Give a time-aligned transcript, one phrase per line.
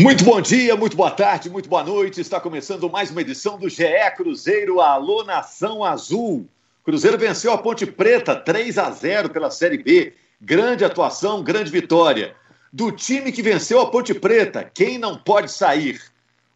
[0.00, 2.20] Muito bom dia, muito boa tarde, muito boa noite.
[2.20, 3.82] Está começando mais uma edição do GE
[4.16, 6.46] Cruzeiro Alô Nação Azul.
[6.84, 10.12] Cruzeiro venceu a Ponte Preta 3 a 0 pela Série B.
[10.40, 12.36] Grande atuação, grande vitória.
[12.72, 16.00] Do time que venceu a Ponte Preta, quem não pode sair?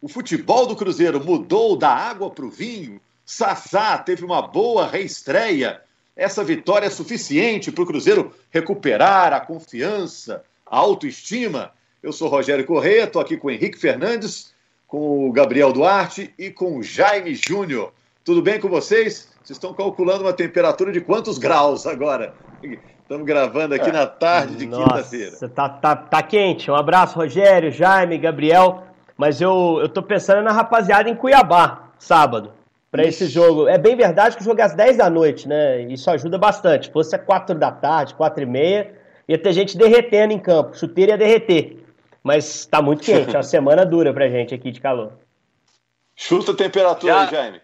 [0.01, 3.01] O futebol do Cruzeiro mudou da água para o vinho.
[3.25, 5.81] Sassá teve uma boa reestreia.
[6.15, 11.73] Essa vitória é suficiente para o Cruzeiro recuperar a confiança, a autoestima
[12.03, 14.53] eu sou Rogério Correia, estou aqui com o Henrique Fernandes,
[14.85, 17.93] com o Gabriel Duarte e com o Jaime Júnior.
[18.25, 19.29] Tudo bem com vocês?
[19.41, 22.33] Vocês estão calculando uma temperatura de quantos graus agora?
[23.01, 25.31] Estamos gravando aqui na tarde de quinta-feira.
[25.49, 26.69] Tá, tá, tá quente.
[26.69, 28.83] Um abraço, Rogério, Jaime, Gabriel.
[29.17, 32.51] Mas eu, eu tô pensando na rapaziada em Cuiabá, sábado,
[32.91, 33.67] para esse jogo.
[33.67, 35.81] É bem verdade que o jogo é às 10 da noite, né?
[35.83, 36.87] Isso ajuda bastante.
[36.87, 38.91] Se fosse às 4 da tarde, 4 e meia,
[39.27, 40.77] ia ter gente derretendo em campo.
[40.77, 41.82] Chuteiro ia derreter.
[42.23, 45.11] Mas está muito quente, é uma semana dura pra gente aqui de calor.
[46.15, 47.61] Chuta a temperatura já, aí, Jaime.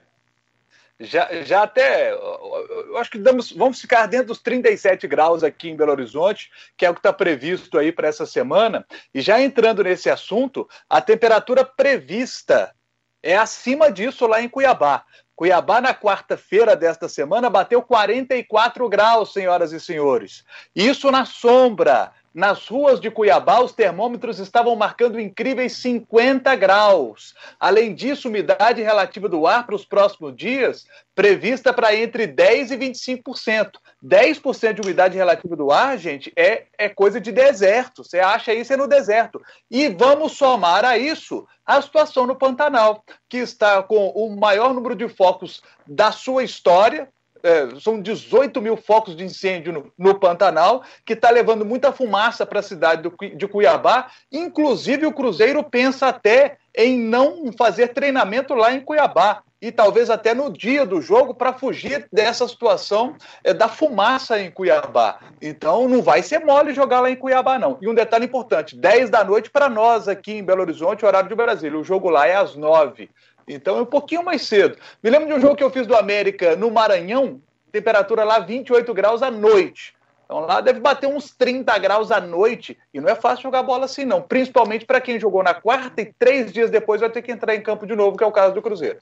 [0.99, 2.11] Já, já até.
[2.11, 6.85] Eu acho que damos, vamos ficar dentro dos 37 graus aqui em Belo Horizonte, que
[6.85, 8.85] é o que está previsto aí para essa semana.
[9.13, 12.75] E já entrando nesse assunto, a temperatura prevista
[13.23, 15.05] é acima disso lá em Cuiabá.
[15.37, 20.43] Cuiabá, na quarta-feira desta semana, bateu 44 graus, senhoras e senhores.
[20.75, 22.11] Isso na sombra.
[22.33, 27.33] Nas ruas de Cuiabá, os termômetros estavam marcando incríveis 50 graus.
[27.59, 30.85] Além disso, umidade relativa do ar para os próximos dias
[31.15, 33.71] prevista para entre 10% e 25%.
[34.03, 38.03] 10% de umidade relativa do ar, gente, é, é coisa de deserto.
[38.03, 39.41] Você acha isso é no deserto.
[39.69, 44.95] E vamos somar a isso a situação no Pantanal, que está com o maior número
[44.95, 47.09] de focos da sua história,
[47.43, 52.45] é, são 18 mil focos de incêndio no, no Pantanal, que está levando muita fumaça
[52.45, 54.07] para a cidade do, de Cuiabá.
[54.31, 59.41] Inclusive, o Cruzeiro pensa até em não fazer treinamento lá em Cuiabá.
[59.61, 64.49] E talvez até no dia do jogo para fugir dessa situação é, da fumaça em
[64.49, 65.19] Cuiabá.
[65.41, 67.77] Então não vai ser mole jogar lá em Cuiabá, não.
[67.81, 71.35] E um detalhe importante: 10 da noite para nós aqui em Belo Horizonte, horário de
[71.35, 71.77] Brasília.
[71.77, 73.09] O jogo lá é às 9.
[73.49, 74.77] Então é um pouquinho mais cedo.
[75.03, 78.93] Me lembro de um jogo que eu fiz do América no Maranhão, temperatura lá 28
[78.93, 79.95] graus à noite.
[80.23, 82.77] Então lá deve bater uns 30 graus à noite.
[82.93, 84.21] E não é fácil jogar bola assim, não.
[84.21, 87.61] Principalmente para quem jogou na quarta e três dias depois vai ter que entrar em
[87.61, 88.99] campo de novo, que é o caso do Cruzeiro.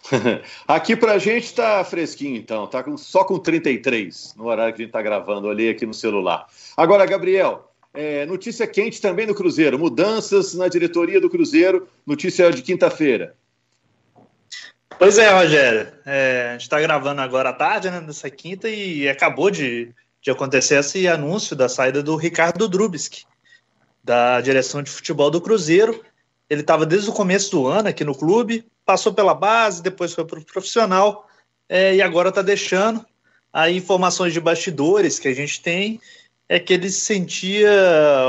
[0.66, 2.68] aqui pra gente tá fresquinho, então.
[2.68, 5.92] Tá com, só com 33 no horário que a gente tá gravando ali aqui no
[5.92, 6.46] celular.
[6.76, 9.76] Agora, Gabriel, é, notícia quente também no Cruzeiro.
[9.76, 11.88] Mudanças na diretoria do Cruzeiro.
[12.06, 13.34] Notícia de quinta-feira.
[15.00, 15.90] Pois é, Rogério.
[16.04, 20.30] É, a gente está gravando agora à tarde, né, nessa quinta, e acabou de, de
[20.30, 23.24] acontecer esse anúncio da saída do Ricardo Drubski,
[24.04, 26.04] da direção de futebol do Cruzeiro.
[26.50, 30.26] Ele estava desde o começo do ano aqui no clube, passou pela base, depois foi
[30.26, 31.26] para o profissional,
[31.66, 33.02] é, e agora está deixando.
[33.50, 35.98] Aí, informações de bastidores que a gente tem
[36.46, 37.72] é que ele se sentia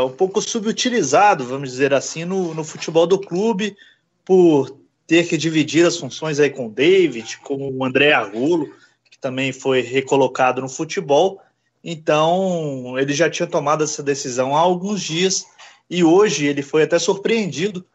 [0.06, 3.76] um pouco subutilizado, vamos dizer assim, no, no futebol do clube,
[4.24, 4.80] por
[5.12, 8.74] ter que dividir as funções aí com o David, com o André Arrulo,
[9.10, 11.42] que também foi recolocado no futebol.
[11.84, 15.46] Então, ele já tinha tomado essa decisão há alguns dias
[15.90, 17.86] e hoje ele foi até surpreendido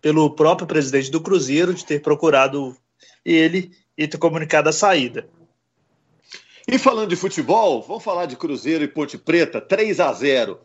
[0.00, 2.76] pelo próprio presidente do Cruzeiro de ter procurado
[3.24, 5.28] ele e ter comunicado a saída.
[6.66, 10.58] E falando de futebol, vamos falar de Cruzeiro e Ponte Preta, 3 a 0.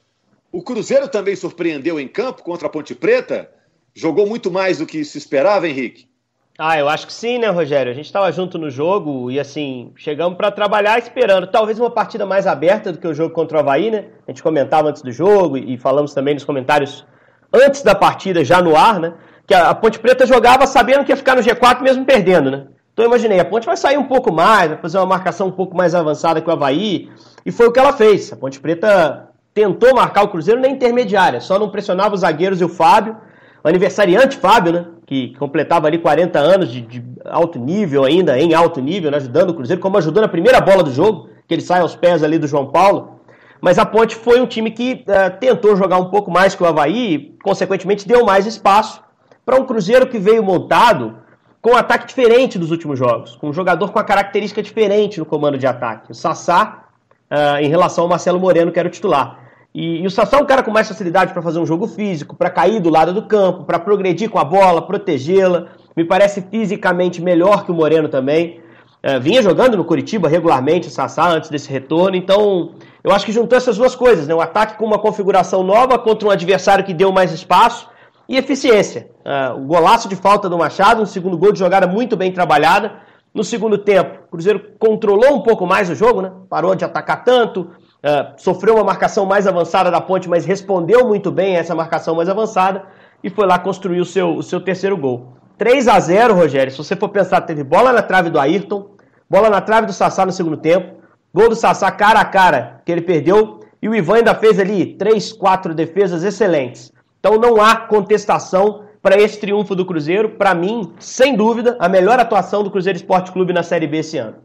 [0.51, 3.60] O Cruzeiro também surpreendeu em campo contra a Ponte Preta?
[3.94, 6.09] Jogou muito mais do que se esperava, Henrique?
[6.57, 7.91] Ah, eu acho que sim, né, Rogério?
[7.91, 11.47] A gente estava junto no jogo e, assim, chegamos para trabalhar esperando.
[11.47, 14.06] Talvez uma partida mais aberta do que o jogo contra o Havaí, né?
[14.28, 17.06] A gente comentava antes do jogo e falamos também nos comentários
[17.52, 19.13] antes da partida, já no ar, né?
[19.47, 22.68] Que a Ponte Preta jogava sabendo que ia ficar no G4 mesmo perdendo, né?
[22.94, 25.52] Então eu imaginei, a Ponte vai sair um pouco mais, vai fazer uma marcação um
[25.52, 27.09] pouco mais avançada que o Havaí.
[27.46, 28.31] E foi o que ela fez.
[28.31, 32.63] A Ponte Preta tentou marcar o Cruzeiro na intermediária, só não pressionava os zagueiros e
[32.63, 33.18] o Fábio
[33.63, 38.53] o aniversariante Fábio, né, que completava ali 40 anos de, de alto nível ainda, em
[38.53, 41.61] alto nível, né, ajudando o Cruzeiro, como ajudou na primeira bola do jogo, que ele
[41.61, 43.19] sai aos pés ali do João Paulo.
[43.59, 46.66] Mas a Ponte foi um time que uh, tentou jogar um pouco mais que o
[46.66, 49.02] Havaí e, consequentemente, deu mais espaço
[49.46, 51.17] para um Cruzeiro que veio montado
[51.61, 55.25] com um ataque diferente dos últimos jogos, com um jogador com uma característica diferente no
[55.28, 56.11] comando de ataque.
[56.11, 56.85] O Sassá,
[57.29, 59.37] uh, em relação ao Marcelo Moreno, que era o titular.
[59.73, 62.35] E, e, o Sassá é um cara com mais facilidade para fazer um jogo físico,
[62.35, 65.68] para cair do lado do campo, para progredir com a bola, protegê-la.
[65.96, 68.59] Me parece fisicamente melhor que o Moreno também.
[69.03, 72.73] É, vinha jogando no Curitiba regularmente o Sassá antes desse retorno, então
[73.03, 74.35] eu acho que juntou essas duas coisas, né?
[74.35, 77.90] O ataque com uma configuração nova contra um adversário que deu mais espaço
[78.29, 79.09] e eficiência.
[79.26, 82.94] Uh, o golaço de falta do Machado, um segundo gol de jogada muito bem trabalhada.
[83.34, 86.32] No segundo tempo, o Cruzeiro controlou um pouco mais o jogo, né?
[86.50, 87.70] parou de atacar tanto,
[88.03, 92.16] uh, sofreu uma marcação mais avançada da ponte, mas respondeu muito bem a essa marcação
[92.16, 92.84] mais avançada
[93.24, 95.34] e foi lá construir o seu, o seu terceiro gol.
[95.58, 98.90] 3 a 0 Rogério, se você for pensar, teve bola na trave do Ayrton,
[99.30, 100.96] bola na trave do Sassá no segundo tempo,
[101.34, 104.86] gol do Sassá cara a cara que ele perdeu, e o Ivan ainda fez ali
[104.96, 106.92] três, quatro defesas excelentes.
[107.20, 110.30] Então não há contestação para esse triunfo do Cruzeiro.
[110.30, 114.18] Para mim, sem dúvida, a melhor atuação do Cruzeiro Esporte Clube na Série B esse
[114.18, 114.38] ano.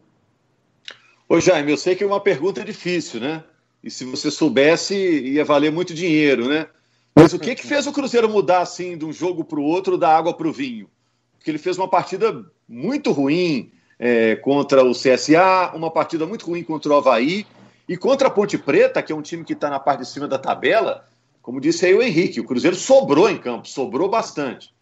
[1.28, 3.42] Ô Jaime, eu sei que é uma pergunta difícil, né?
[3.82, 6.68] E se você soubesse, ia valer muito dinheiro, né?
[7.14, 9.96] Mas o que, que fez o Cruzeiro mudar assim de um jogo para o outro,
[9.96, 10.88] da água para o vinho?
[11.36, 16.62] Porque ele fez uma partida muito ruim é, contra o CSA, uma partida muito ruim
[16.62, 17.46] contra o Havaí,
[17.88, 20.26] e contra a Ponte Preta, que é um time que está na parte de cima
[20.26, 21.08] da tabela,
[21.40, 24.74] como disse aí o Henrique, o Cruzeiro sobrou em campo, sobrou bastante.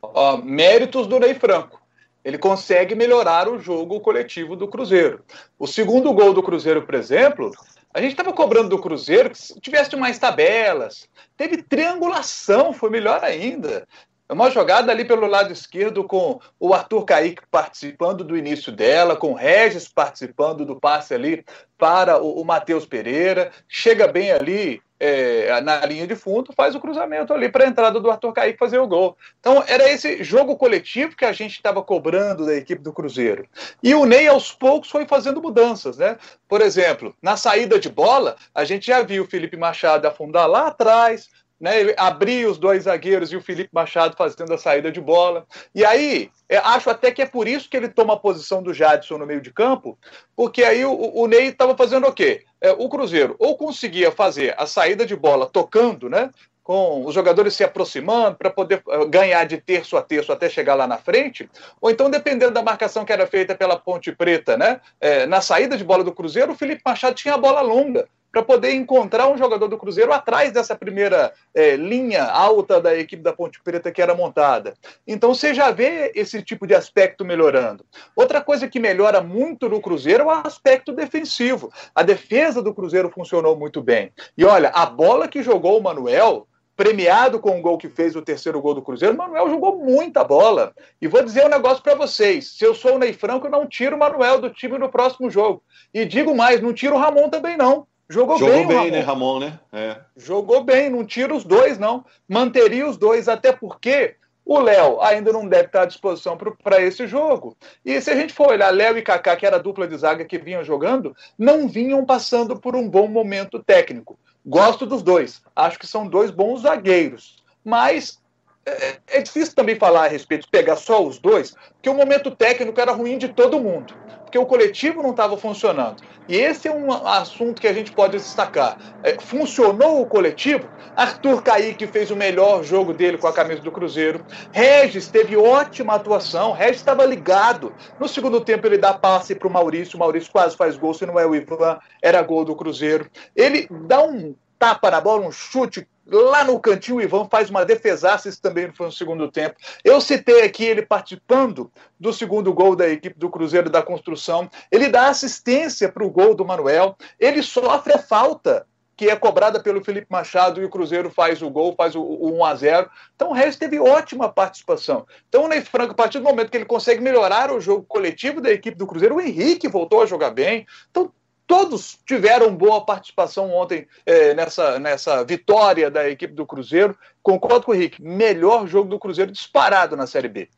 [0.00, 1.81] Ó, méritos do Ney Franco.
[2.24, 5.24] Ele consegue melhorar o jogo coletivo do Cruzeiro.
[5.58, 7.50] O segundo gol do Cruzeiro, por exemplo,
[7.92, 11.08] a gente estava cobrando do Cruzeiro que tivesse mais tabelas.
[11.36, 13.86] Teve triangulação, foi melhor ainda.
[14.28, 19.32] Uma jogada ali pelo lado esquerdo com o Arthur Kaique participando do início dela, com
[19.32, 21.44] o Regis participando do passe ali
[21.76, 23.52] para o, o Matheus Pereira.
[23.68, 27.98] Chega bem ali é, na linha de fundo, faz o cruzamento ali para a entrada
[27.98, 29.16] do Arthur Kaique fazer o gol.
[29.40, 33.44] Então, era esse jogo coletivo que a gente estava cobrando da equipe do Cruzeiro.
[33.82, 36.16] E o Ney, aos poucos, foi fazendo mudanças, né?
[36.48, 40.68] Por exemplo, na saída de bola, a gente já viu o Felipe Machado afundar lá
[40.68, 41.28] atrás,
[41.62, 45.46] né, abrir os dois zagueiros e o Felipe Machado fazendo a saída de bola.
[45.72, 48.74] E aí, é, acho até que é por isso que ele toma a posição do
[48.74, 49.96] Jadson no meio de campo,
[50.34, 52.44] porque aí o, o Ney estava fazendo o quê?
[52.60, 56.30] É, o Cruzeiro ou conseguia fazer a saída de bola tocando, né?
[56.64, 60.76] com os jogadores se aproximando para poder eh, ganhar de terço a terço até chegar
[60.76, 61.50] lá na frente,
[61.80, 65.76] ou então, dependendo da marcação que era feita pela Ponte Preta, né, é, na saída
[65.76, 69.36] de bola do Cruzeiro, o Felipe Machado tinha a bola longa para poder encontrar um
[69.36, 74.00] jogador do Cruzeiro atrás dessa primeira é, linha alta da equipe da Ponte Preta que
[74.00, 74.72] era montada.
[75.06, 77.84] Então você já vê esse tipo de aspecto melhorando.
[78.16, 81.70] Outra coisa que melhora muito no Cruzeiro é o aspecto defensivo.
[81.94, 84.10] A defesa do Cruzeiro funcionou muito bem.
[84.36, 88.22] E olha, a bola que jogou o Manuel premiado com o gol que fez o
[88.22, 90.74] terceiro gol do Cruzeiro, o Manuel jogou muita bola.
[91.00, 93.66] E vou dizer um negócio para vocês: se eu sou o Ney Franco, eu não
[93.66, 95.62] tiro o Manuel do time no próximo jogo.
[95.92, 97.86] E digo mais, não tiro o Ramon também não.
[98.08, 98.90] Jogou, Jogou bem, bem Ramon.
[98.90, 99.60] né, Ramon, né?
[99.72, 99.96] É.
[100.16, 102.04] Jogou bem, não tira os dois, não.
[102.28, 107.06] Manteria os dois, até porque o Léo ainda não deve estar à disposição para esse
[107.06, 107.56] jogo.
[107.84, 110.24] E se a gente for olhar, Léo e Kaká, que era a dupla de zaga
[110.24, 114.18] que vinham jogando, não vinham passando por um bom momento técnico.
[114.44, 115.40] Gosto dos dois.
[115.54, 117.42] Acho que são dois bons zagueiros.
[117.64, 118.20] Mas
[118.66, 122.30] é, é, difícil também falar a respeito de pegar só os dois, porque o momento
[122.30, 123.94] técnico era ruim de todo mundo
[124.32, 126.02] porque o coletivo não estava funcionando.
[126.26, 128.78] E esse é um assunto que a gente pode destacar.
[129.02, 130.66] É, funcionou o coletivo?
[130.96, 134.24] Arthur Kaique fez o melhor jogo dele com a camisa do Cruzeiro.
[134.50, 136.52] Regis teve ótima atuação.
[136.52, 137.74] Regis estava ligado.
[138.00, 139.96] No segundo tempo, ele dá passe para o Maurício.
[139.96, 140.94] O Maurício quase faz gol.
[140.94, 143.10] Se não é o Ivan, era gol do Cruzeiro.
[143.36, 147.64] Ele dá um tapa na bola, um chute Lá no cantinho, o Ivan faz uma
[147.64, 149.54] defesaça, isso também foi no segundo tempo.
[149.84, 154.50] Eu citei aqui ele participando do segundo gol da equipe do Cruzeiro da Construção.
[154.70, 156.96] Ele dá assistência para o gol do Manuel.
[157.20, 158.66] Ele sofre a falta
[158.96, 162.36] que é cobrada pelo Felipe Machado e o Cruzeiro faz o gol, faz o, o
[162.38, 165.06] 1 a 0 Então o Regis teve ótima participação.
[165.28, 168.40] Então o Ney Franco, a partir do momento que ele consegue melhorar o jogo coletivo
[168.40, 170.66] da equipe do Cruzeiro, o Henrique voltou a jogar bem.
[170.90, 171.12] Então
[171.52, 176.96] todos tiveram boa participação ontem é, nessa, nessa vitória da equipe do Cruzeiro.
[177.22, 180.48] Concordo com o Henrique, melhor jogo do Cruzeiro disparado na Série B.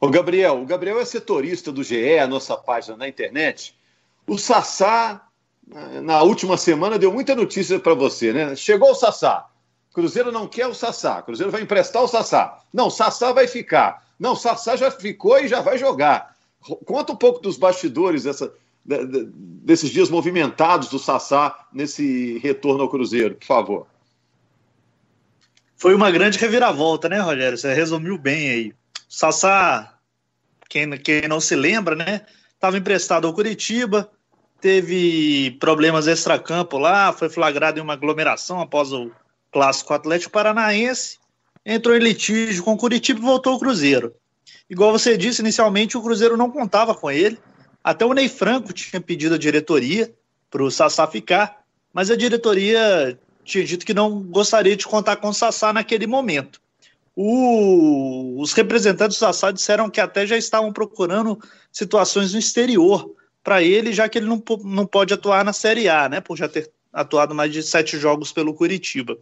[0.00, 3.76] O Gabriel, o Gabriel é setorista do GE, a nossa página na internet.
[4.24, 5.26] O Sassá,
[6.04, 8.54] na última semana, deu muita notícia para você, né?
[8.54, 9.48] Chegou o Sassá.
[9.92, 11.20] Cruzeiro não quer o Sassá.
[11.20, 12.60] Cruzeiro vai emprestar o Sassá.
[12.72, 14.06] Não, Sassá vai ficar.
[14.20, 16.36] Não, Sassá já ficou e já vai jogar.
[16.86, 23.36] Conta um pouco dos bastidores dessa, desses dias movimentados do Sassá nesse retorno ao Cruzeiro,
[23.36, 23.86] por favor.
[25.76, 27.58] Foi uma grande reviravolta, né, Rogério?
[27.58, 28.68] Você resumiu bem aí.
[28.68, 28.74] O
[29.08, 29.94] Sassá,
[30.68, 32.22] quem, quem não se lembra, né,
[32.54, 34.10] estava emprestado ao Curitiba,
[34.60, 39.10] teve problemas extracampo lá, foi flagrado em uma aglomeração após o
[39.50, 41.18] clássico Atlético Paranaense,
[41.66, 44.14] entrou em litígio com o Curitiba e voltou ao Cruzeiro.
[44.70, 47.38] Igual você disse, inicialmente o Cruzeiro não contava com ele,
[47.82, 50.12] até o Ney Franco tinha pedido a diretoria
[50.50, 55.28] para o Sassá ficar, mas a diretoria tinha dito que não gostaria de contar com
[55.28, 56.60] o Sassá naquele momento.
[57.14, 61.38] O, os representantes do Sassá disseram que até já estavam procurando
[61.70, 66.08] situações no exterior para ele, já que ele não, não pode atuar na Série A,
[66.08, 66.20] né?
[66.20, 69.18] Por já ter atuado mais de sete jogos pelo Curitiba.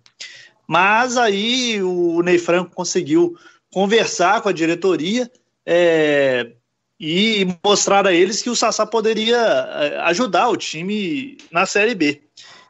[0.66, 3.36] Mas aí o Ney Franco conseguiu
[3.72, 5.30] conversar com a diretoria
[5.64, 6.52] é,
[7.00, 12.20] e mostrar a eles que o Sassá poderia é, ajudar o time na Série B.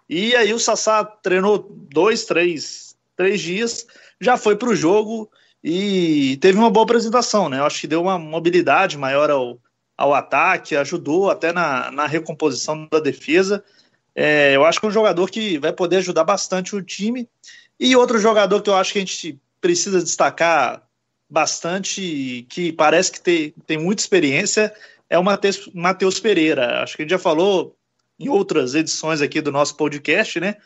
[0.08, 3.87] E aí o Sassá treinou dois, três, três dias,
[4.20, 5.28] já foi para o jogo
[5.62, 7.58] e teve uma boa apresentação, né?
[7.58, 9.58] Eu acho que deu uma mobilidade maior ao,
[9.99, 13.64] ao ataque, ajudou até na, na recomposição da defesa.
[14.14, 17.28] É, eu acho que é um jogador que vai poder ajudar bastante o time.
[17.78, 20.82] E outro jogador que eu acho que a gente precisa destacar
[21.30, 24.75] bastante, que parece que tem, tem muita experiência,
[25.08, 26.82] é o Matheus Pereira.
[26.82, 27.76] Acho que a gente já falou
[28.18, 30.56] em outras edições aqui do nosso podcast, né?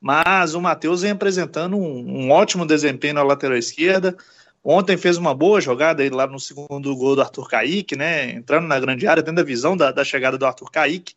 [0.00, 4.16] Mas o Matheus vem apresentando um, um, ótimo desempenho na lateral esquerda.
[4.62, 8.30] Ontem fez uma boa jogada aí lá no segundo gol do Arthur Kaique, né?
[8.32, 11.14] Entrando na grande área, tendo a visão da, da chegada do Arthur Kaique.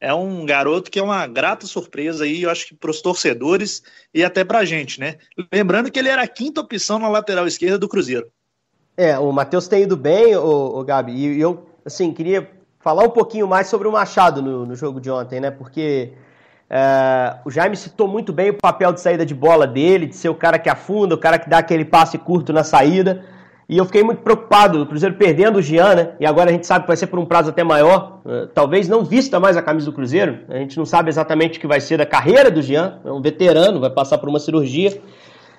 [0.00, 3.82] É um garoto que é uma grata surpresa aí, eu acho que para os torcedores
[4.14, 5.18] e até para a gente, né?
[5.52, 8.32] Lembrando que ele era a quinta opção na lateral esquerda do Cruzeiro.
[8.96, 12.48] É, o Matheus tem ido bem, o, o Gabi, e eu, assim, queria
[12.80, 15.50] falar um pouquinho mais sobre o Machado no, no jogo de ontem, né?
[15.50, 16.12] Porque
[16.68, 20.28] é, o Jaime citou muito bem o papel de saída de bola dele, de ser
[20.28, 23.24] o cara que afunda, o cara que dá aquele passe curto na saída.
[23.68, 26.10] E eu fiquei muito preocupado, o Cruzeiro perdendo o Jean, né?
[26.18, 28.20] E agora a gente sabe que vai ser por um prazo até maior.
[28.24, 30.40] Uh, talvez não vista mais a camisa do Cruzeiro.
[30.48, 32.98] A gente não sabe exatamente o que vai ser da carreira do Jean.
[33.04, 35.00] É um veterano, vai passar por uma cirurgia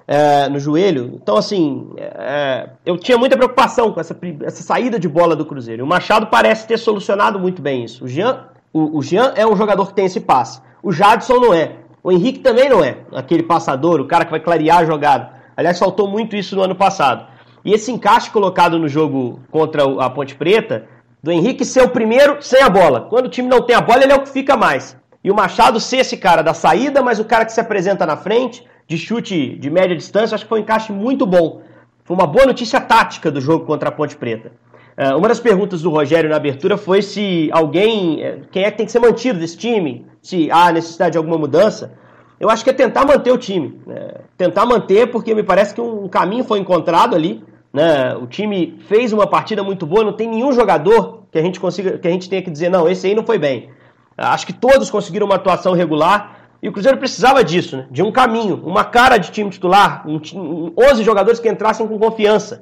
[0.08, 1.20] é, no joelho.
[1.22, 5.84] Então, assim, é, eu tinha muita preocupação com essa, essa saída de bola do Cruzeiro.
[5.84, 8.06] O Machado parece ter solucionado muito bem isso.
[8.06, 10.62] O Jean, o, o Jean é um jogador que tem esse passe.
[10.84, 11.78] O Jadson não é.
[12.04, 12.98] O Henrique também não é.
[13.14, 15.32] Aquele passador, o cara que vai clarear a jogada.
[15.56, 17.28] Aliás, faltou muito isso no ano passado.
[17.64, 20.88] E esse encaixe colocado no jogo contra a Ponte Preta,
[21.22, 23.02] do Henrique ser o primeiro sem a bola.
[23.02, 24.98] Quando o time não tem a bola, ele é o que fica mais.
[25.24, 28.18] E o Machado ser esse cara da saída, mas o cara que se apresenta na
[28.18, 31.62] frente, de chute de média distância, acho que foi um encaixe muito bom.
[32.04, 34.52] Foi uma boa notícia tática do jogo contra a Ponte Preta.
[34.98, 38.78] Uh, uma das perguntas do Rogério na abertura foi se alguém, eh, quem é que
[38.78, 41.94] tem que ser mantido desse time, se há necessidade de alguma mudança.
[42.40, 43.80] Eu acho que é tentar manter o time.
[43.86, 44.16] Né?
[44.38, 47.42] Tentar manter, porque me parece que um caminho foi encontrado ali.
[47.72, 48.16] Né?
[48.16, 51.98] O time fez uma partida muito boa, não tem nenhum jogador que a gente consiga,
[51.98, 53.70] que a gente tenha que dizer, não, esse aí não foi bem.
[54.18, 56.38] Acho que todos conseguiram uma atuação regular.
[56.62, 57.88] E o Cruzeiro precisava disso, né?
[57.90, 61.98] de um caminho, uma cara de time titular, um, um, 11 jogadores que entrassem com
[61.98, 62.62] confiança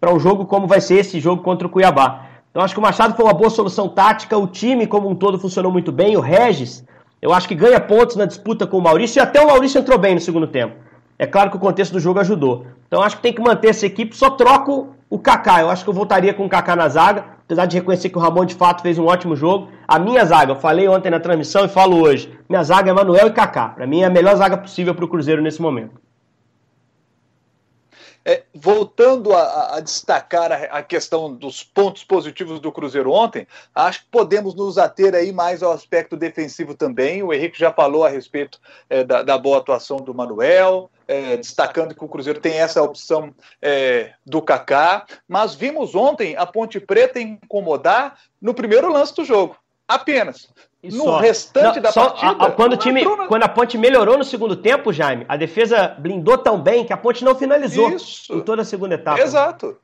[0.00, 2.26] para um jogo como vai ser esse jogo contra o Cuiabá.
[2.50, 5.36] Então acho que o Machado foi uma boa solução tática, o time como um todo
[5.38, 6.84] funcionou muito bem, o Regis,
[7.20, 9.98] eu acho que ganha pontos na disputa com o Maurício e até o Maurício entrou
[9.98, 10.74] bem no segundo tempo.
[11.18, 12.66] É claro que o contexto do jogo ajudou.
[12.86, 15.60] Então acho que tem que manter essa equipe, só troco o Kaká.
[15.60, 18.20] Eu acho que eu voltaria com o Kaká na zaga, apesar de reconhecer que o
[18.20, 19.72] Ramon de fato fez um ótimo jogo.
[19.88, 23.26] A minha zaga, eu falei ontem na transmissão e falo hoje, minha zaga é Manuel
[23.26, 23.70] e Kaká.
[23.70, 26.00] Para mim é a melhor zaga possível para o Cruzeiro nesse momento.
[28.24, 34.00] É, voltando a, a destacar a, a, questão dos pontos positivos do Cruzeiro ontem, acho
[34.00, 37.22] que podemos nos ater aí mais ao aspecto defensivo também.
[37.22, 41.92] O Henrique já falou a respeito é, da, da, boa atuação do Manuel, é, destacando
[41.92, 47.18] que o Cruzeiro tem essa opção é, do Kaká, mas vimos ontem a Ponte Preta
[47.18, 49.56] incomodar no primeiro lance do jogo.
[49.88, 50.48] Apenas.
[50.80, 51.18] E no só.
[51.18, 52.44] restante não, da partida.
[52.44, 53.26] A, a, quando, o time, na...
[53.26, 56.96] quando a Ponte melhorou no segundo tempo, Jaime, a defesa blindou tão bem que a
[56.96, 58.32] Ponte não finalizou Isso.
[58.32, 59.20] em toda a segunda etapa.
[59.20, 59.76] Exato.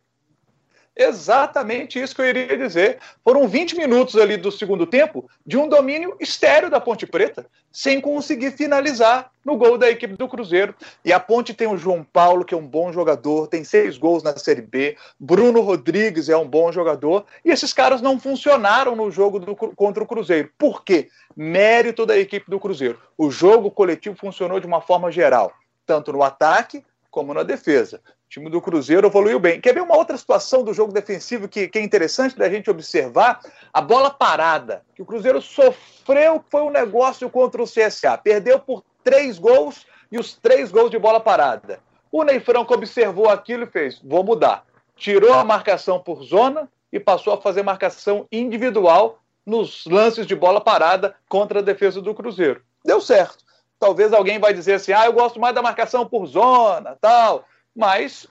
[0.96, 2.98] Exatamente isso que eu iria dizer.
[3.22, 8.00] Foram 20 minutos ali do segundo tempo de um domínio estéreo da Ponte Preta, sem
[8.00, 10.74] conseguir finalizar no gol da equipe do Cruzeiro.
[11.04, 14.22] E a Ponte tem o João Paulo, que é um bom jogador, tem seis gols
[14.22, 14.96] na Série B.
[15.20, 17.26] Bruno Rodrigues é um bom jogador.
[17.44, 20.50] E esses caras não funcionaram no jogo do, contra o Cruzeiro.
[20.56, 21.10] Por quê?
[21.36, 22.98] Mérito da equipe do Cruzeiro.
[23.18, 25.52] O jogo coletivo funcionou de uma forma geral,
[25.84, 28.00] tanto no ataque como na defesa.
[28.26, 29.60] O time do Cruzeiro evoluiu bem.
[29.60, 33.40] Quer ver uma outra situação do jogo defensivo que, que é interessante da gente observar?
[33.72, 38.18] A bola parada, que o Cruzeiro sofreu, foi um negócio contra o CSA.
[38.18, 41.78] Perdeu por três gols e os três gols de bola parada.
[42.10, 44.64] O Ney Franco observou aquilo e fez: vou mudar.
[44.96, 50.60] Tirou a marcação por zona e passou a fazer marcação individual nos lances de bola
[50.60, 52.60] parada contra a defesa do Cruzeiro.
[52.84, 53.44] Deu certo.
[53.78, 57.44] Talvez alguém vai dizer assim: ah, eu gosto mais da marcação por zona, tal.
[57.76, 58.26] Mas,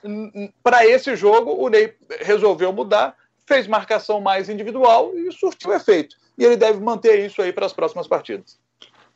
[0.60, 3.14] para esse jogo, o Ney resolveu mudar,
[3.46, 6.16] fez marcação mais individual e surtiu efeito.
[6.36, 8.58] E ele deve manter isso aí para as próximas partidas.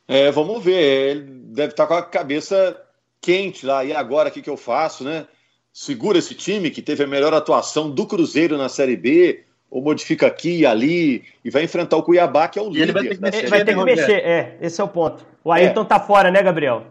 [0.07, 1.11] É, vamos ver.
[1.11, 2.79] Ele deve estar com a cabeça
[3.19, 3.83] quente lá.
[3.83, 5.27] E agora, o que, que eu faço, né?
[5.73, 10.27] Segura esse time que teve a melhor atuação do Cruzeiro na Série B, ou modifica
[10.27, 12.83] aqui e ali, e vai enfrentar o Cuiabá, que é o e líder.
[12.83, 14.25] Ele vai ter que mexer, vai ter que mexer.
[14.25, 15.25] é, esse é o ponto.
[15.43, 15.85] O Ayrton é.
[15.85, 16.85] tá fora, né, Gabriel?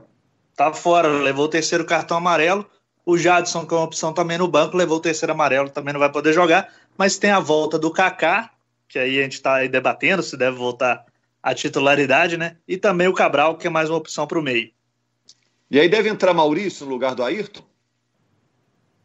[0.56, 2.66] Tá fora, levou o terceiro cartão amarelo.
[3.04, 6.00] O Jadson, que é uma opção também no banco, levou o terceiro amarelo, também não
[6.00, 6.68] vai poder jogar.
[6.96, 8.50] Mas tem a volta do Kaká,
[8.88, 11.04] que aí a gente está debatendo se deve voltar
[11.42, 12.56] à titularidade, né?
[12.68, 14.70] E também o Cabral, que é mais uma opção para o meio.
[15.70, 17.62] E aí deve entrar Maurício no lugar do Ayrton?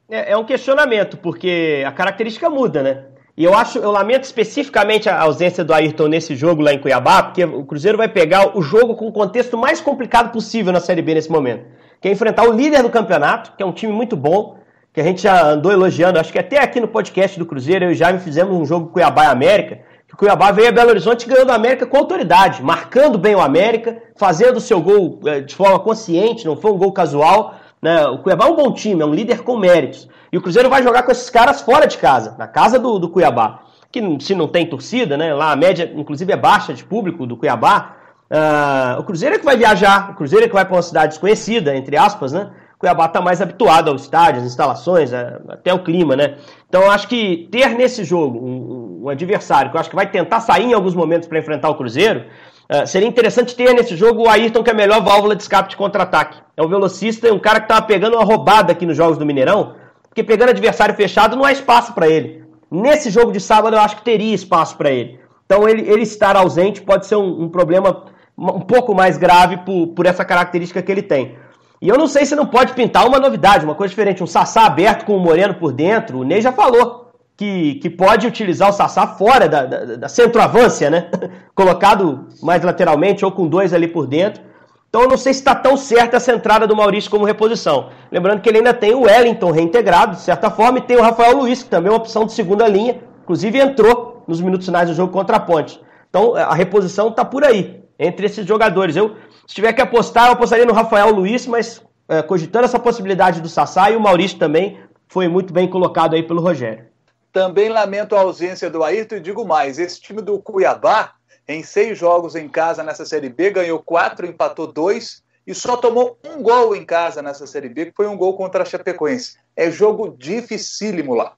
[0.10, 3.06] É, é um questionamento, porque a característica muda, né?
[3.38, 7.22] E eu acho, eu lamento especificamente a ausência do Ayrton nesse jogo lá em Cuiabá,
[7.24, 11.02] porque o Cruzeiro vai pegar o jogo com o contexto mais complicado possível na Série
[11.02, 11.66] B nesse momento.
[12.02, 14.58] Que é enfrentar o líder do campeonato, que é um time muito bom,
[14.94, 17.92] que a gente já andou elogiando, acho que até aqui no podcast do Cruzeiro, eu
[17.92, 21.28] e Jaime fizemos um jogo Cuiabá e América, que o Cuiabá veio a Belo Horizonte
[21.28, 25.54] ganhando a América com autoridade, marcando bem o América, fazendo o seu gol eh, de
[25.54, 27.56] forma consciente, não foi um gol casual.
[27.82, 28.06] Né?
[28.08, 30.08] O Cuiabá é um bom time, é um líder com méritos.
[30.32, 33.10] E o Cruzeiro vai jogar com esses caras fora de casa, na casa do, do
[33.10, 33.64] Cuiabá.
[33.92, 35.34] Que se não tem torcida, né?
[35.34, 37.96] Lá a média, inclusive, é baixa de público do Cuiabá.
[38.30, 41.10] Uh, o Cruzeiro é que vai viajar, o Cruzeiro é que vai para uma cidade
[41.10, 42.50] desconhecida, entre aspas, né?
[42.78, 46.36] Cuiabá está mais habituado ao estádio, às instalações, até o clima, né?
[46.68, 50.42] Então acho que ter nesse jogo um, um adversário que eu acho que vai tentar
[50.42, 52.26] sair em alguns momentos para enfrentar o Cruzeiro,
[52.70, 55.70] uh, seria interessante ter nesse jogo o Ayrton, que é a melhor válvula de escape
[55.70, 56.38] de contra-ataque.
[56.58, 59.76] É um velocista, um cara que estava pegando uma roubada aqui nos jogos do Mineirão,
[60.10, 62.44] porque pegando adversário fechado não há espaço para ele.
[62.72, 65.20] Nesse jogo de sábado eu acho que teria espaço para ele.
[65.46, 68.06] Então ele, ele estar ausente pode ser um, um, problema
[68.38, 71.38] um pouco mais grave por, por essa característica que ele tem.
[71.82, 74.66] E eu não sei se não pode pintar uma novidade, uma coisa diferente, um Sassá
[74.66, 76.20] aberto com o Moreno por dentro.
[76.20, 80.90] O Ney já falou que, que pode utilizar o Sassá fora da, da, da centroavância,
[80.90, 81.10] né?
[81.54, 84.42] Colocado mais lateralmente ou com dois ali por dentro.
[84.90, 87.90] Então eu não sei se está tão certa essa entrada do Maurício como reposição.
[88.10, 91.36] Lembrando que ele ainda tem o Wellington reintegrado, de certa forma, e tem o Rafael
[91.36, 94.96] Luiz, que também é uma opção de segunda linha, inclusive entrou nos minutos finais do
[94.96, 95.82] jogo contra a Ponte.
[96.10, 98.96] Então a reposição está por aí, entre esses jogadores.
[98.96, 99.16] Eu,
[99.48, 103.50] se tiver que apostar, eu apostaria no Rafael Luiz, mas é, cogitando essa possibilidade do
[103.50, 106.86] Sassá e o Maurício também foi muito bem colocado aí pelo Rogério.
[107.32, 111.14] Também lamento a ausência do Ayrton e digo mais, esse time do Cuiabá
[111.48, 116.18] em seis jogos em casa nessa Série B, ganhou quatro, empatou dois e só tomou
[116.26, 119.38] um gol em casa nessa Série B, que foi um gol contra a Chapecoense.
[119.56, 121.34] É jogo dificílimo lá.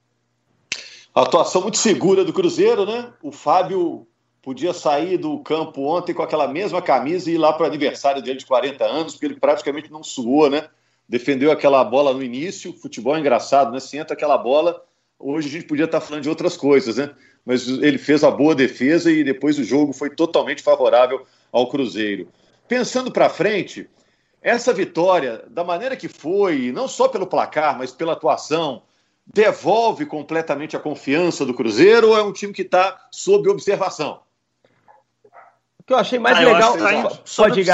[1.14, 3.12] A atuação muito segura do Cruzeiro, né?
[3.22, 4.08] O Fábio
[4.48, 8.22] podia sair do campo ontem com aquela mesma camisa e ir lá para o aniversário
[8.22, 10.70] dele de 40 anos, porque ele praticamente não suou, né?
[11.10, 13.82] Defendeu aquela bola no início, futebol é engraçado, né?
[13.82, 14.82] Se entra aquela bola,
[15.20, 17.14] hoje a gente podia estar falando de outras coisas, né?
[17.46, 22.30] mas ele fez a boa defesa e depois o jogo foi totalmente favorável ao Cruzeiro.
[22.70, 23.90] Pensando para frente,
[24.42, 28.84] essa vitória, da maneira que foi, não só pelo placar, mas pela atuação,
[29.26, 34.26] devolve completamente a confiança do Cruzeiro ou é um time que está sob observação?
[35.88, 36.74] O que eu achei mais ah, legal.
[36.74, 37.66] Acho, tá Pode ir,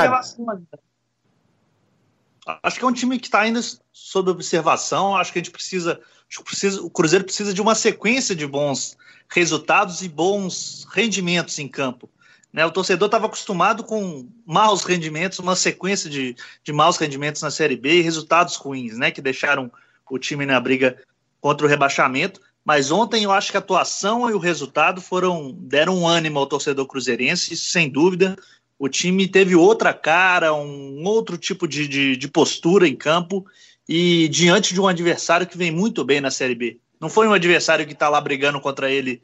[2.61, 3.59] Acho que é um time que está ainda
[3.91, 5.15] sob observação.
[5.15, 5.99] Acho que a gente precisa,
[6.45, 6.79] precisa.
[6.83, 8.95] O Cruzeiro precisa de uma sequência de bons
[9.27, 12.07] resultados e bons rendimentos em campo.
[12.53, 12.63] Né?
[12.63, 17.75] O torcedor estava acostumado com maus rendimentos, uma sequência de, de maus rendimentos na Série
[17.75, 19.09] B e resultados ruins, né?
[19.09, 19.71] que deixaram
[20.07, 21.01] o time na briga
[21.41, 22.39] contra o rebaixamento.
[22.65, 26.47] Mas ontem eu acho que a atuação e o resultado foram deram um ânimo ao
[26.47, 28.37] torcedor cruzeirense, sem dúvida.
[28.79, 33.45] O time teve outra cara, um outro tipo de, de, de postura em campo
[33.87, 36.79] e diante de um adversário que vem muito bem na Série B.
[36.99, 39.21] Não foi um adversário que está lá brigando contra ele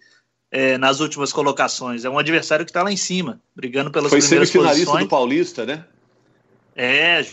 [0.51, 2.03] é, nas últimas colocações.
[2.03, 4.67] É um adversário que está lá em cima, brigando pelas foi primeiras posições.
[4.67, 5.85] Foi semifinalista do Paulista, né?
[6.75, 7.25] É,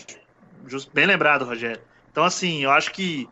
[0.93, 1.81] bem lembrado, Rogério.
[2.11, 3.27] Então, assim, eu acho que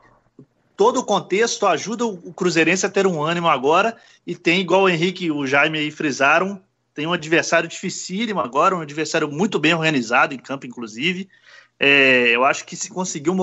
[0.75, 4.89] todo o contexto ajuda o Cruzeirense a ter um ânimo agora e tem, igual o
[4.89, 6.61] Henrique e o Jaime aí frisaram,
[6.93, 11.29] tem um adversário dificílimo agora, um adversário muito bem organizado em campo, inclusive.
[11.79, 13.37] É, eu acho que se conseguir um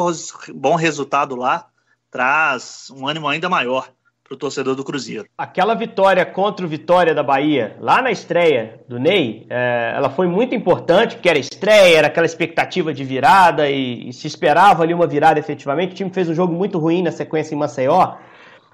[0.55, 1.69] bom resultado lá,
[2.11, 3.93] traz um ânimo ainda maior
[4.33, 5.27] para o torcedor do Cruzeiro.
[5.37, 10.27] Aquela vitória contra o Vitória da Bahia, lá na estreia do Ney, é, ela foi
[10.27, 14.95] muito importante, porque era estreia, era aquela expectativa de virada e, e, se esperava ali
[14.95, 15.93] uma virada efetivamente.
[15.93, 18.15] O time fez um jogo muito ruim na sequência em Maceió,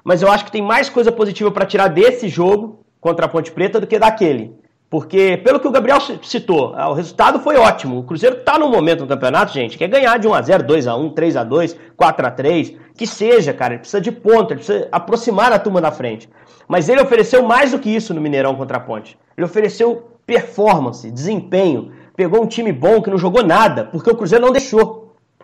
[0.05, 3.51] mas eu acho que tem mais coisa positiva para tirar desse jogo contra a Ponte
[3.51, 4.57] Preta do que daquele.
[4.91, 7.99] Porque, pelo que o Gabriel citou, ah, o resultado foi ótimo.
[7.99, 12.77] O Cruzeiro está no momento do campeonato, gente, quer ganhar de 1x0, 2x1, 3x2, 4x3,
[12.97, 13.75] que seja, cara.
[13.75, 16.29] Ele precisa de ponta, ele precisa aproximar a turma da frente.
[16.67, 19.19] Mas ele ofereceu mais do que isso no Mineirão contra a Ponte.
[19.37, 24.45] Ele ofereceu performance, desempenho, pegou um time bom que não jogou nada, porque o Cruzeiro
[24.45, 24.98] não deixou.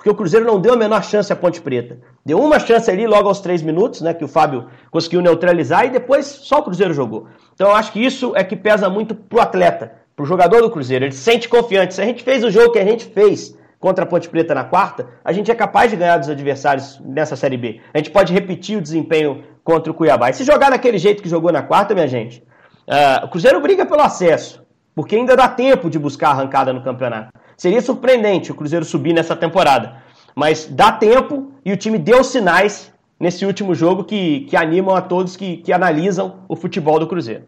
[0.05, 1.97] Porque o Cruzeiro não deu a menor chance à Ponte Preta.
[2.27, 4.13] Deu uma chance ali logo aos três minutos, né?
[4.13, 7.27] Que o Fábio conseguiu neutralizar e depois só o Cruzeiro jogou.
[7.55, 11.07] Então eu acho que isso é que pesa muito pro atleta, pro jogador do Cruzeiro.
[11.07, 11.95] Ele se sente confiante.
[11.95, 14.65] Se a gente fez o jogo que a gente fez contra a Ponte Preta na
[14.65, 17.81] quarta, a gente é capaz de ganhar dos adversários nessa Série B.
[17.95, 20.29] A gente pode repetir o desempenho contra o Cuiabá.
[20.29, 22.45] E se jogar daquele jeito que jogou na quarta, minha gente,
[22.87, 24.63] uh, o Cruzeiro briga pelo acesso,
[24.95, 27.33] porque ainda dá tempo de buscar arrancada no campeonato.
[27.57, 30.03] Seria surpreendente o Cruzeiro subir nessa temporada,
[30.35, 35.01] mas dá tempo e o time deu sinais nesse último jogo que, que animam a
[35.01, 37.45] todos que, que analisam o futebol do Cruzeiro.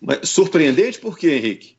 [0.00, 1.76] Mas surpreendente por quê, Henrique?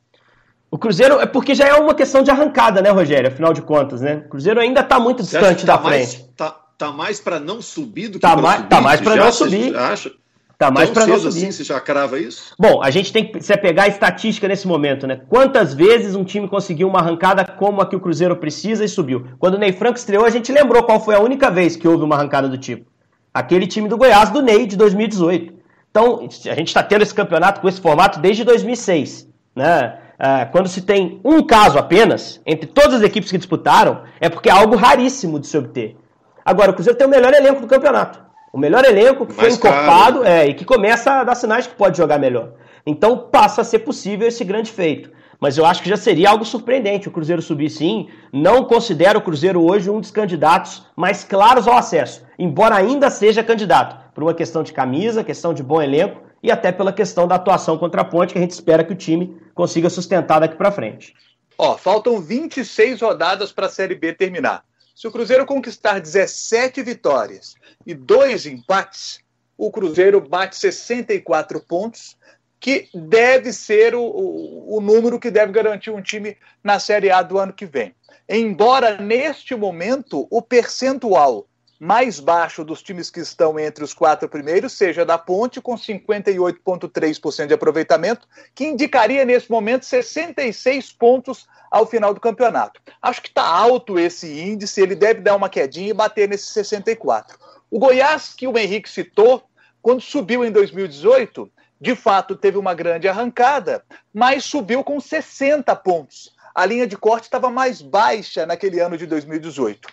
[0.70, 3.28] O Cruzeiro é porque já é uma questão de arrancada, né, Rogério?
[3.28, 4.24] Afinal de contas, né?
[4.26, 6.30] O Cruzeiro ainda está muito distante tá da mais, frente.
[6.36, 8.68] Tá, tá mais para não subir do que tá para subir?
[8.68, 9.76] Tá mais para não subir.
[9.76, 10.12] Acha?
[10.58, 11.28] Tá mais para não subir.
[11.28, 12.54] assim você já crava isso?
[12.58, 15.20] Bom, a gente tem que se pegar a estatística nesse momento, né?
[15.28, 19.26] Quantas vezes um time conseguiu uma arrancada como a que o Cruzeiro precisa e subiu?
[19.38, 22.04] Quando o Ney Franco estreou, a gente lembrou qual foi a única vez que houve
[22.04, 22.90] uma arrancada do tipo.
[23.32, 25.52] Aquele time do Goiás do Ney de 2018.
[25.90, 29.98] Então, a gente está tendo esse campeonato com esse formato desde 2006, né?
[30.14, 34.48] Uh, quando se tem um caso apenas, entre todas as equipes que disputaram, é porque
[34.48, 35.96] é algo raríssimo de se obter.
[36.44, 38.23] Agora, o Cruzeiro tem o melhor elenco do campeonato.
[38.54, 40.24] O melhor elenco que foi Mais encorpado caro.
[40.24, 42.52] é, e que começa a dar sinais que pode jogar melhor.
[42.86, 45.10] Então passa a ser possível esse grande feito.
[45.40, 48.08] Mas eu acho que já seria algo surpreendente o Cruzeiro subir sim.
[48.32, 53.42] Não considero o Cruzeiro hoje um dos candidatos mais claros ao acesso, embora ainda seja
[53.42, 57.34] candidato, por uma questão de camisa, questão de bom elenco e até pela questão da
[57.34, 60.70] atuação contra a Ponte, que a gente espera que o time consiga sustentar daqui para
[60.70, 61.12] frente.
[61.58, 64.62] Ó, faltam 26 rodadas para a Série B terminar.
[64.94, 69.18] Se o Cruzeiro conquistar 17 vitórias e dois empates,
[69.58, 72.16] o Cruzeiro bate 64 pontos,
[72.60, 77.22] que deve ser o, o, o, número que deve garantir um time na Série A
[77.22, 77.94] do ano que vem.
[78.28, 81.46] Embora neste momento o percentual
[81.84, 87.46] mais baixo dos times que estão entre os quatro primeiros seja da Ponte, com 58,3%
[87.46, 92.80] de aproveitamento, que indicaria nesse momento 66 pontos ao final do campeonato.
[93.02, 97.38] Acho que está alto esse índice, ele deve dar uma quedinha e bater nesse 64.
[97.70, 99.42] O Goiás, que o Henrique citou,
[99.82, 106.34] quando subiu em 2018, de fato teve uma grande arrancada, mas subiu com 60 pontos
[106.54, 109.88] a linha de corte estava mais baixa naquele ano de 2018.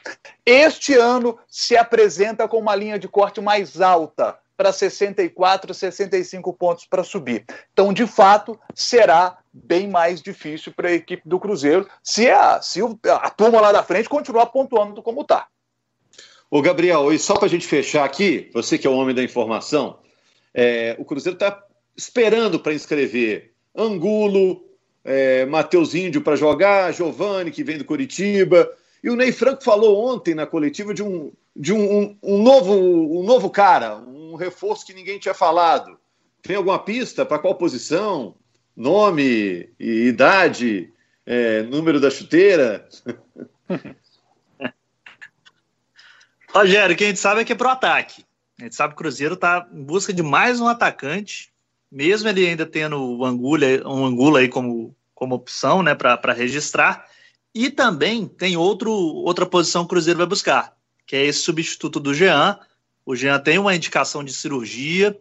[0.46, 6.86] Este ano se apresenta com uma linha de corte mais alta, para 64, 65 pontos
[6.86, 7.46] para subir.
[7.74, 12.80] Então, de fato, será bem mais difícil para a equipe do Cruzeiro se a, se
[12.80, 15.48] a turma lá da frente continuar pontuando como está.
[16.48, 19.24] Ô, Gabriel, e só para a gente fechar aqui, você que é o homem da
[19.24, 19.98] informação,
[20.54, 21.64] é, o Cruzeiro está
[21.98, 24.64] esperando para inscrever Angulo,
[25.04, 28.72] é, Matheus Índio para jogar, Giovani, que vem do Curitiba.
[29.04, 32.74] E o Ney Franco falou ontem na coletiva de um, de um, um, um novo,
[32.74, 36.00] um novo cara, um reforço que ninguém tinha falado.
[36.42, 38.36] Tem alguma pista para qual posição?
[38.76, 40.92] Nome idade?
[41.26, 42.88] É, número da chuteira?
[46.54, 48.26] Rogério, o que a gente sabe é que é pro ataque.
[48.60, 51.52] A gente sabe que o Cruzeiro está em busca de mais um atacante
[51.92, 57.06] mesmo ele ainda tendo o Angula, um Angula aí como, como opção né, para registrar.
[57.54, 60.74] E também tem outro, outra posição que o Cruzeiro vai buscar,
[61.06, 62.58] que é esse substituto do Jean.
[63.06, 65.18] O Jean tem uma indicação de cirurgia,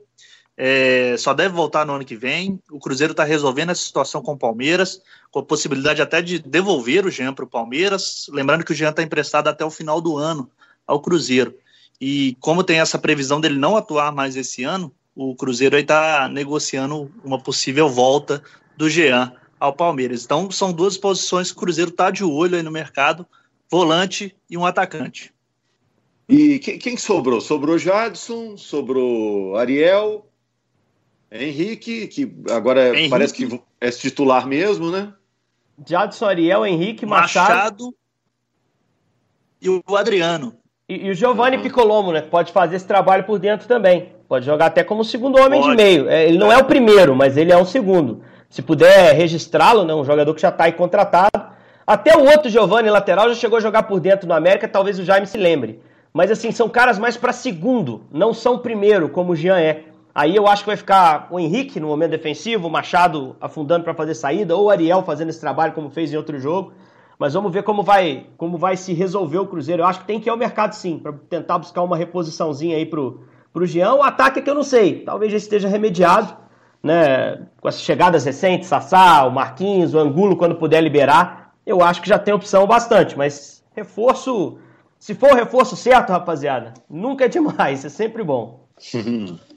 [0.56, 2.60] é, só deve voltar no ano que vem.
[2.70, 7.06] O Cruzeiro está resolvendo essa situação com o Palmeiras, com a possibilidade até de devolver
[7.06, 8.26] o Jean para o Palmeiras.
[8.30, 10.50] Lembrando que o Jean está emprestado até o final do ano
[10.86, 11.54] ao Cruzeiro.
[12.00, 17.10] E como tem essa previsão dele não atuar mais esse ano, o Cruzeiro está negociando
[17.24, 18.42] uma possível volta
[18.76, 20.24] do Jean ao Palmeiras.
[20.24, 23.26] Então, são duas posições que o Cruzeiro está de olho aí no mercado:
[23.70, 25.32] volante e um atacante.
[26.28, 27.40] E quem, quem sobrou?
[27.40, 30.26] Sobrou Jadson, sobrou Ariel,
[31.30, 33.10] Henrique, que agora Henrique.
[33.10, 35.12] parece que é titular mesmo, né?
[35.86, 37.54] Jadson, Ariel, Henrique, Machado.
[37.54, 37.94] Machado
[39.60, 40.54] e o Adriano.
[40.88, 41.62] E, e o Giovanni uhum.
[41.62, 42.22] Piccolomo, né?
[42.22, 44.12] Pode fazer esse trabalho por dentro também.
[44.28, 45.76] Pode jogar até como segundo homem Pode.
[45.76, 46.08] de meio.
[46.08, 48.22] É, ele não é o primeiro, mas ele é um segundo.
[48.50, 51.30] Se puder registrá-lo, né, um jogador que já está aí contratado.
[51.86, 55.04] Até o outro Giovanni, lateral, já chegou a jogar por dentro no América, talvez o
[55.04, 55.80] Jaime se lembre.
[56.12, 59.84] Mas assim, são caras mais para segundo, não são primeiro, como o Jean é.
[60.12, 63.94] Aí eu acho que vai ficar o Henrique no momento defensivo, o Machado afundando para
[63.94, 66.72] fazer saída, ou o Ariel fazendo esse trabalho como fez em outro jogo.
[67.16, 69.82] Mas vamos ver como vai, como vai se resolver o Cruzeiro.
[69.82, 72.84] Eu acho que tem que ir ao mercado sim, para tentar buscar uma reposiçãozinha aí
[72.84, 73.20] pro,
[73.52, 73.94] para o Jean.
[73.94, 76.36] O ataque é que eu não sei, talvez já esteja remediado,
[76.82, 77.46] né?
[77.60, 82.08] Com as chegadas recentes, Sassá, o Marquinhos, o Angulo, quando puder liberar, eu acho que
[82.08, 84.58] já tem opção bastante, mas reforço,
[84.98, 88.66] se for o reforço certo, rapaziada, nunca é demais, é sempre bom.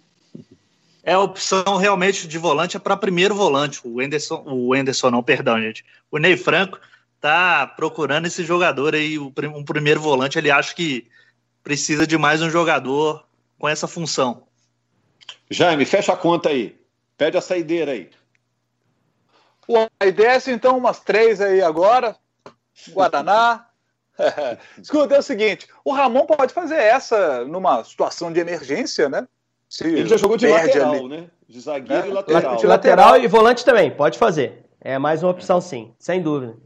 [1.05, 3.81] É a opção realmente de volante é para primeiro volante.
[3.83, 5.83] O Enderson, o Enderson não, perdão, gente.
[6.09, 6.79] O Ney Franco
[7.19, 10.37] tá procurando esse jogador aí, um primeiro volante.
[10.37, 11.05] Ele acha que
[11.61, 13.25] precisa de mais um jogador
[13.59, 14.43] com essa função.
[15.51, 16.73] Jaime, fecha a conta aí.
[17.23, 18.09] Pede a saideira aí.
[19.65, 22.17] Pô, aí desce então umas três aí agora.
[22.89, 23.65] Guaraná.
[24.77, 29.25] Escuta, é o seguinte: o Ramon pode fazer essa numa situação de emergência, né?
[29.69, 31.07] Se Ele já jogou de lateral, ali.
[31.07, 31.29] né?
[31.47, 32.55] De zagueiro é, e lateral.
[32.57, 34.65] De lateral e volante também, pode fazer.
[34.81, 36.57] É mais uma opção, sim, sem dúvida.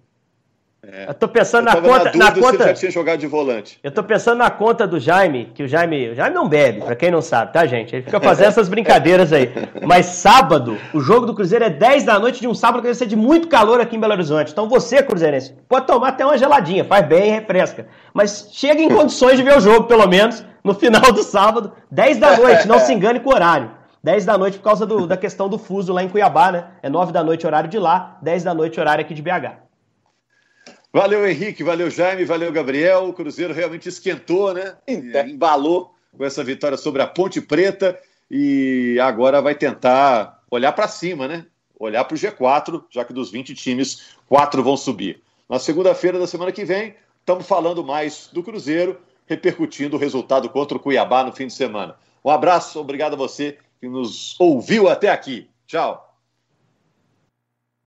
[0.83, 1.09] É.
[1.09, 2.11] Eu tô pensando eu na conta.
[2.15, 3.79] Na, na conta já tinha jogado de volante.
[3.83, 6.09] Eu tô pensando na conta do Jaime, que o Jaime.
[6.09, 7.95] O Jaime não bebe, pra quem não sabe, tá, gente?
[7.95, 9.51] Ele fica fazendo essas brincadeiras aí.
[9.85, 12.95] Mas sábado, o jogo do Cruzeiro é 10 da noite de um sábado que vai
[12.95, 14.51] ser de muito calor aqui em Belo Horizonte.
[14.51, 17.87] Então você, Cruzeirense, pode tomar até uma geladinha, faz bem, refresca.
[18.13, 22.17] Mas chega em condições de ver o jogo, pelo menos, no final do sábado, 10
[22.17, 23.71] da noite, não se engane com o horário.
[24.03, 26.65] 10 da noite por causa do, da questão do fuso lá em Cuiabá, né?
[26.81, 29.66] É 9 da noite horário de lá, 10 da noite horário aqui de BH.
[30.97, 33.09] Valeu, Henrique, valeu, Jaime, valeu, Gabriel.
[33.09, 34.75] O Cruzeiro realmente esquentou, né?
[35.27, 37.95] Embalou com essa vitória sobre a Ponte Preta
[38.31, 41.45] e agora vai tentar olhar para cima, né?
[41.79, 45.21] Olhar para o G4, já que dos 20 times, quatro vão subir.
[45.47, 50.77] Na segunda-feira da semana que vem, estamos falando mais do Cruzeiro, repercutindo o resultado contra
[50.77, 51.95] o Cuiabá no fim de semana.
[52.25, 55.47] Um abraço, obrigado a você que nos ouviu até aqui.
[55.67, 56.06] Tchau.